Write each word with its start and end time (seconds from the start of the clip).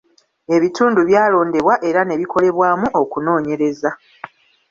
Ebitundu 0.55 0.99
byalondebwa 1.09 1.75
era 1.89 2.01
ne 2.03 2.15
bikolebwamu 2.19 2.87
okunoonyereza. 3.01 3.91